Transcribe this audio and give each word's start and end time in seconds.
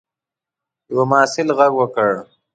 یوه 0.91 1.05
محصل 1.11 1.47
غږ 1.57 1.71
وکړ. 1.77 2.11